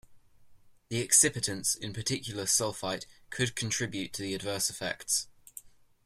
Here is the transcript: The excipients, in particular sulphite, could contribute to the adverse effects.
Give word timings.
The 0.89 1.07
excipients, 1.07 1.77
in 1.77 1.93
particular 1.93 2.47
sulphite, 2.47 3.05
could 3.29 3.55
contribute 3.55 4.13
to 4.13 4.23
the 4.23 4.33
adverse 4.33 4.67
effects. 4.71 5.27